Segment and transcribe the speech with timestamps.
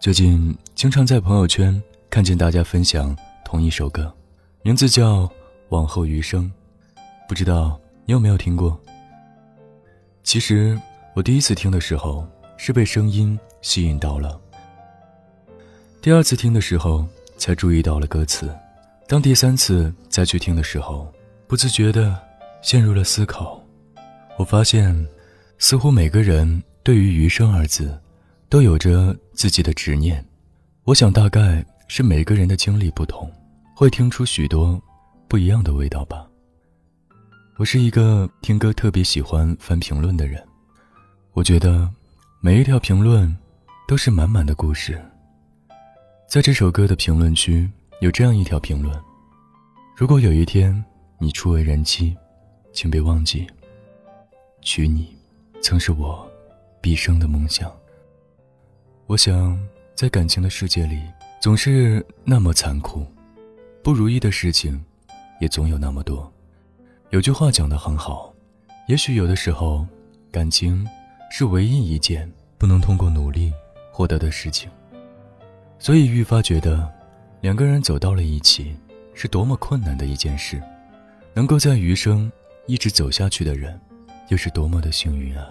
[0.00, 1.78] 最近经常在朋友圈
[2.08, 4.10] 看见大家分享同一首歌，
[4.62, 5.24] 名字叫
[5.68, 6.50] 《往后余生》，
[7.28, 8.80] 不知道你有没有听过？
[10.24, 10.80] 其实
[11.14, 12.26] 我第一次听的时候
[12.56, 14.40] 是被声音吸引到了，
[16.00, 18.50] 第二次听的时候才注意到了歌词，
[19.06, 21.12] 当第三次再去听的时候，
[21.46, 22.18] 不自觉的
[22.62, 23.62] 陷入了思考。
[24.38, 25.06] 我发现，
[25.58, 28.00] 似乎每个人对于“余生”二字。
[28.50, 30.22] 都有着自己的执念，
[30.82, 33.30] 我想大概是每个人的经历不同，
[33.76, 34.82] 会听出许多
[35.28, 36.26] 不一样的味道吧。
[37.58, 40.44] 我是一个听歌特别喜欢翻评论的人，
[41.32, 41.88] 我觉得
[42.40, 43.32] 每一条评论
[43.86, 45.00] 都是满满的故事。
[46.26, 47.70] 在这首歌的评论区
[48.00, 49.00] 有这样一条评论：
[49.96, 50.84] 如果有一天
[51.20, 52.16] 你初为人妻，
[52.72, 53.46] 请别忘记，
[54.60, 55.16] 娶你
[55.62, 56.28] 曾是我
[56.80, 57.70] 毕生的梦想。
[59.10, 59.58] 我想，
[59.96, 61.02] 在感情的世界里，
[61.40, 63.04] 总是那么残酷，
[63.82, 64.80] 不如意的事情
[65.40, 66.32] 也总有那么多。
[67.08, 68.32] 有句话讲得很好，
[68.86, 69.84] 也许有的时候，
[70.30, 70.86] 感情
[71.28, 73.52] 是唯一一件不能通过努力
[73.90, 74.70] 获得的事情。
[75.80, 76.88] 所以愈发觉得，
[77.40, 78.76] 两个人走到了一起，
[79.12, 80.62] 是多么困难的一件事。
[81.34, 82.30] 能够在余生
[82.68, 83.76] 一直走下去的人，
[84.28, 85.48] 又是多么的幸运啊！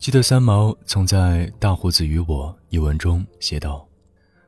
[0.00, 3.86] 记得三毛曾在《大胡子与我》一文中写道：“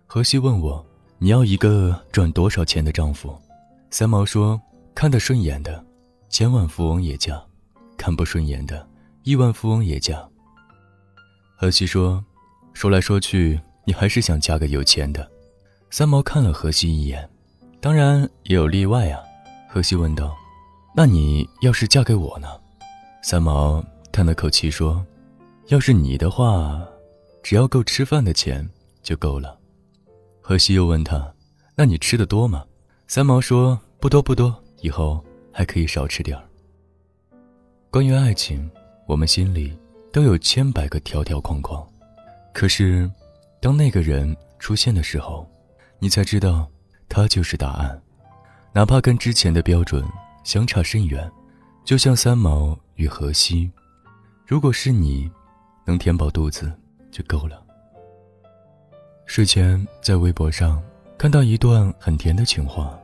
[0.08, 0.82] 荷西问我，
[1.18, 3.38] 你要一个赚多少钱的丈夫？”
[3.90, 4.58] 三毛说
[4.96, 5.84] ：“看得顺眼的，
[6.30, 7.36] 千万富翁也嫁；
[7.98, 8.88] 看不顺眼的，
[9.24, 10.26] 亿万富翁也嫁。”
[11.54, 12.24] 荷西说
[12.72, 15.30] ：“说来说去，你还是想嫁个有钱的。”
[15.90, 17.28] 三毛看了荷西一眼
[17.78, 19.20] ：“当然也有例外啊。”
[19.68, 20.34] 荷西问道
[20.96, 22.48] ：“那你要是嫁给我呢？”
[23.22, 25.04] 三毛叹了口气说。
[25.72, 26.86] 要是你的话，
[27.42, 28.68] 只要够吃饭的钱
[29.02, 29.58] 就够了。
[30.42, 31.32] 荷西又问他
[31.74, 32.62] ：“那你吃的多吗？”
[33.08, 36.44] 三毛说：“不多不多，以后还可以少吃点儿。”
[37.90, 38.70] 关于爱情，
[39.06, 39.74] 我们心里
[40.12, 41.82] 都有千百个条条框框，
[42.52, 43.10] 可是，
[43.58, 45.50] 当那个人出现的时候，
[45.98, 46.68] 你才知道，
[47.08, 47.98] 他就是答案，
[48.74, 50.04] 哪怕跟之前的标准
[50.44, 51.32] 相差甚远。
[51.82, 53.72] 就像三毛与荷西，
[54.46, 55.32] 如果是你。
[55.84, 56.72] 能填饱肚子
[57.10, 57.62] 就够了。
[59.26, 60.82] 睡前在微博上
[61.16, 62.98] 看到一段很甜的情话，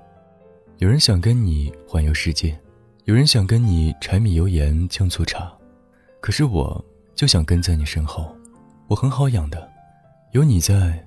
[0.78, 2.58] 有人想跟你环游世界，
[3.04, 5.52] 有人想跟你柴米油盐酱醋茶，
[6.20, 6.84] 可是我
[7.14, 8.34] 就想跟在你身后。
[8.88, 9.70] 我很好养的，
[10.32, 11.06] 有你在，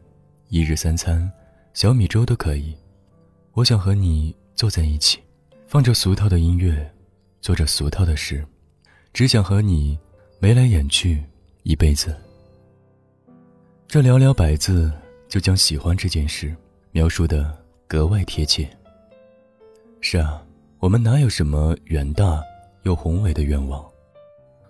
[0.50, 1.32] 一日三餐
[1.74, 2.76] 小米粥都可以。
[3.54, 5.20] 我想和你坐在一起，
[5.68, 6.90] 放着俗套的音乐，
[7.42, 8.46] 做着俗套的事，
[9.14, 9.98] 只想和你
[10.40, 11.24] 眉来眼去。
[11.64, 12.16] 一辈子，
[13.88, 14.92] 这寥寥百字
[15.30, 16.56] 就将喜欢这件事
[16.92, 17.56] 描述的
[17.88, 18.68] 格外贴切。
[20.00, 20.44] 是啊，
[20.80, 22.42] 我们哪有什么远大
[22.82, 23.86] 又宏伟的愿望，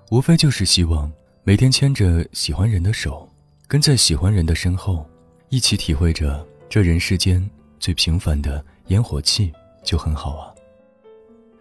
[0.09, 1.09] 无非就是希望
[1.43, 3.27] 每天牵着喜欢人的手，
[3.69, 5.05] 跟在喜欢人的身后，
[5.47, 9.49] 一起体会着这人世间最平凡的烟火气，
[9.81, 10.53] 就很好啊。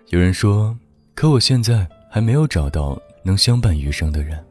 [0.08, 0.76] 有人说，
[1.14, 4.44] 可我现在还没有找到能相伴余生的人。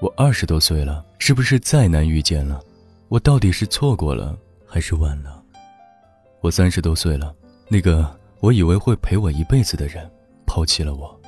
[0.00, 2.60] 我二十多岁了，是不是再难遇见了？
[3.08, 5.42] 我到底是错过了还是晚了？
[6.40, 7.34] 我三十多岁了，
[7.66, 10.08] 那个我以为会陪我一辈子的人
[10.46, 11.20] 抛弃了我。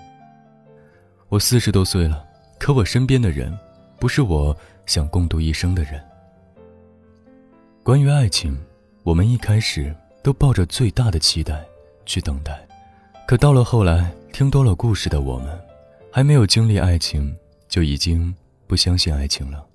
[1.28, 2.24] 我四十多岁了，
[2.60, 3.52] 可我身边的人
[3.98, 4.56] 不是我
[4.86, 6.00] 想共度一生的人。
[7.82, 8.56] 关于爱情，
[9.02, 9.92] 我们一开始
[10.22, 11.64] 都抱着最大的期待
[12.06, 12.64] 去等待，
[13.26, 15.58] 可到了后来，听多了故事的我们，
[16.12, 17.36] 还没有经历爱情，
[17.68, 18.32] 就已经。
[18.70, 19.66] 不相信爱情了。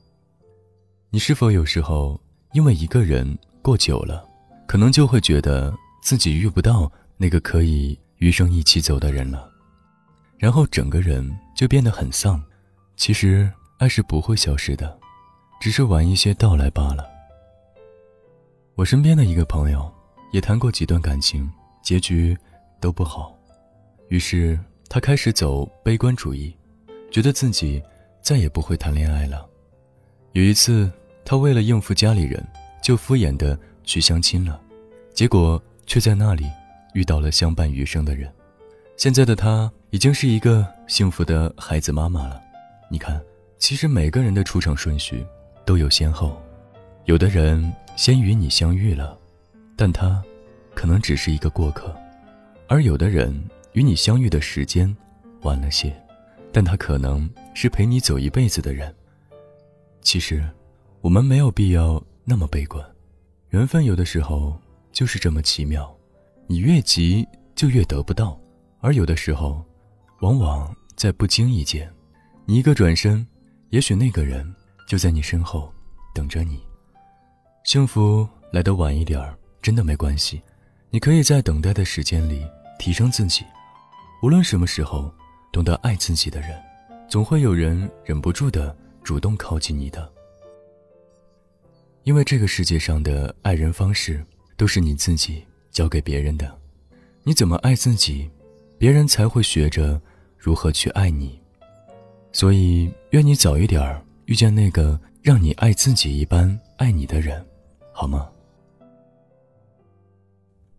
[1.09, 2.17] 你是否有时候
[2.53, 4.25] 因为一个人过久了，
[4.65, 9.51] 可能就会觉得自己遇不到那个可以余生一起走的人了，
[10.37, 12.41] 然后整个人就变得很丧。
[12.95, 14.97] 其实爱是不会消失的，
[15.59, 17.05] 只是晚一些到来罢了。
[18.75, 19.93] 我身边的一个朋友
[20.31, 21.51] 也谈过几段感情，
[21.83, 22.33] 结局
[22.79, 23.37] 都不好，
[24.07, 24.57] 于是
[24.87, 26.55] 他开始走悲观主义，
[27.11, 27.83] 觉得自己。
[28.25, 29.47] 再也不会谈恋爱了。
[30.31, 30.91] 有一次，
[31.23, 32.43] 他为了应付家里人，
[32.81, 34.59] 就敷衍的去相亲了，
[35.13, 36.43] 结果却在那里
[36.95, 38.27] 遇到了相伴余生的人。
[38.97, 42.41] 现在的他已经是一个幸福的孩子妈妈了。
[42.89, 43.21] 你看，
[43.59, 45.23] 其实每个人的出场顺序
[45.63, 46.41] 都有先后，
[47.03, 49.15] 有的人先与你相遇了，
[49.75, 50.19] 但他
[50.73, 51.91] 可能只是一个过客；
[52.67, 53.31] 而有的人
[53.73, 54.97] 与你相遇的时间
[55.41, 55.95] 晚了些。
[56.55, 58.95] 但他可能是陪你走一辈子的人。
[60.01, 60.41] 其实，
[61.01, 62.81] 我们没有必要那么悲观。
[63.49, 64.57] 缘分有的时候
[64.93, 65.93] 就是这么奇妙，
[66.47, 68.39] 你越急就越得不到，
[68.79, 69.61] 而有的时候，
[70.21, 71.91] 往往在不经意间，
[72.45, 73.27] 你一个转身，
[73.71, 74.55] 也许那个人
[74.87, 75.69] 就在你身后
[76.13, 76.63] 等着你。
[77.65, 80.41] 幸福来得晚一点儿，真的没关系，
[80.89, 82.47] 你可以在等待的时间里
[82.79, 83.43] 提升自己。
[84.23, 85.13] 无论什么时候，
[85.55, 86.61] 懂得爱自己的人，
[87.07, 90.11] 总会有人忍不住的主动靠近你的。
[92.03, 94.21] 因为这个世界上的爱人方式
[94.57, 95.41] 都是你自己
[95.71, 96.53] 教给别人的，
[97.23, 98.29] 你怎么爱自己，
[98.77, 99.97] 别人才会学着
[100.37, 101.39] 如何去爱你。
[102.33, 107.41] 所以，愿你早一点遇见那个让你爱自己一般爱你的人，
[107.93, 108.29] 好吗？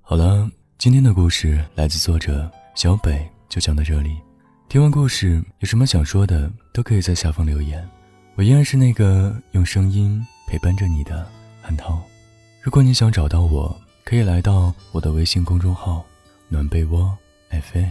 [0.03, 0.47] 好了，
[0.77, 4.26] 今天的故事来自作者小北，就讲到这里。
[4.69, 7.89] 听完故事，有什么想说的，都可以在下方留言。
[8.35, 10.25] 我依然是那个用声音。
[10.49, 11.27] 陪伴着你的
[11.61, 12.01] 韩涛，
[12.63, 16.05] 如果你想找到我，可以来到我的微信公众号
[16.49, 17.19] “暖被窝
[17.51, 17.89] FM”。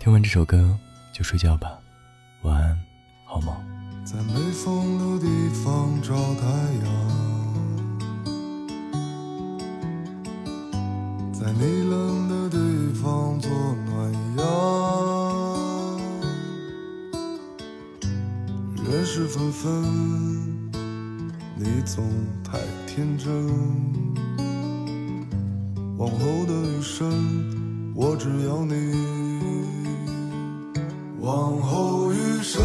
[0.00, 0.74] 听完这首歌
[1.12, 1.78] 就睡觉吧，
[2.44, 2.80] 晚安，
[3.26, 3.54] 好梦。
[4.06, 5.28] 在没风的地
[5.62, 6.46] 方找太
[6.82, 6.88] 阳，
[11.30, 12.56] 在你冷的地
[12.94, 13.50] 方做
[19.16, 19.82] 是，纷纷。
[21.54, 22.04] 你总
[22.44, 23.32] 太天真，
[25.96, 27.08] 往后的余生，
[27.94, 28.74] 我只要你。
[31.18, 32.62] 往后余生，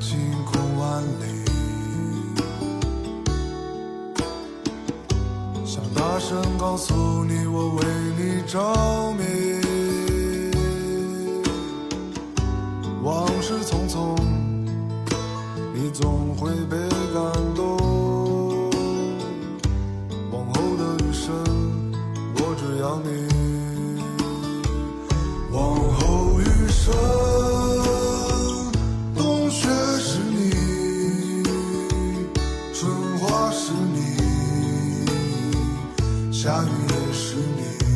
[0.00, 1.44] 晴空万里，
[5.64, 7.84] 想大声告诉你，我为
[8.16, 9.24] 你着迷。
[13.02, 14.16] 往事匆匆，
[15.74, 16.76] 你总会被
[17.12, 17.47] 感
[36.40, 37.87] 下雨也是你，